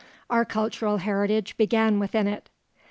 [0.31, 2.49] Our cultural heritage began within it.